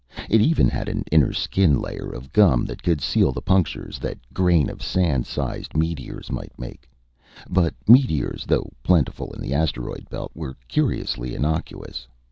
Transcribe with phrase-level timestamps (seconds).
[0.31, 4.17] It even had an inter skin layer of gum that could seal the punctures that
[4.33, 6.89] grain of sand sized meteors might make.
[7.47, 12.07] But meteors, though plentiful in the asteroid belt, were curiously innocuous.